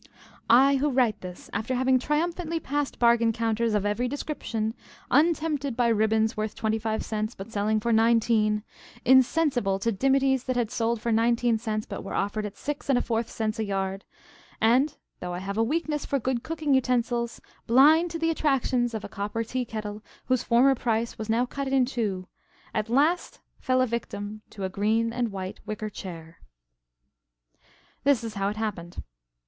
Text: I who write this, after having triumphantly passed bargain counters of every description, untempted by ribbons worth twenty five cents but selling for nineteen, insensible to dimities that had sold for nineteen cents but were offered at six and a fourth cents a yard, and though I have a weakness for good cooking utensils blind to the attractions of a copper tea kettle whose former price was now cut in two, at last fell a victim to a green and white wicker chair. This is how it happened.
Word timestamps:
I 0.49 0.77
who 0.77 0.89
write 0.89 1.21
this, 1.21 1.51
after 1.53 1.75
having 1.75 1.99
triumphantly 1.99 2.59
passed 2.59 2.97
bargain 2.97 3.31
counters 3.31 3.75
of 3.75 3.85
every 3.85 4.07
description, 4.07 4.73
untempted 5.11 5.75
by 5.77 5.89
ribbons 5.89 6.35
worth 6.35 6.55
twenty 6.55 6.79
five 6.79 7.05
cents 7.05 7.35
but 7.35 7.51
selling 7.51 7.79
for 7.79 7.93
nineteen, 7.93 8.63
insensible 9.05 9.77
to 9.77 9.91
dimities 9.91 10.45
that 10.45 10.55
had 10.55 10.71
sold 10.71 10.99
for 10.99 11.11
nineteen 11.11 11.59
cents 11.59 11.85
but 11.85 12.03
were 12.03 12.15
offered 12.15 12.47
at 12.47 12.57
six 12.57 12.89
and 12.89 12.97
a 12.97 13.01
fourth 13.03 13.29
cents 13.29 13.59
a 13.59 13.63
yard, 13.63 14.03
and 14.59 14.97
though 15.19 15.35
I 15.35 15.37
have 15.37 15.59
a 15.59 15.63
weakness 15.63 16.03
for 16.03 16.17
good 16.17 16.41
cooking 16.41 16.73
utensils 16.73 17.39
blind 17.67 18.09
to 18.09 18.17
the 18.17 18.31
attractions 18.31 18.95
of 18.95 19.03
a 19.03 19.07
copper 19.07 19.43
tea 19.43 19.65
kettle 19.65 20.01
whose 20.25 20.41
former 20.41 20.73
price 20.73 21.19
was 21.19 21.29
now 21.29 21.45
cut 21.45 21.67
in 21.67 21.85
two, 21.85 22.27
at 22.73 22.89
last 22.89 23.39
fell 23.59 23.81
a 23.81 23.85
victim 23.85 24.41
to 24.49 24.63
a 24.63 24.67
green 24.69 25.13
and 25.13 25.31
white 25.31 25.59
wicker 25.67 25.91
chair. 25.91 26.39
This 28.03 28.23
is 28.23 28.33
how 28.33 28.49
it 28.49 28.57
happened. 28.57 29.03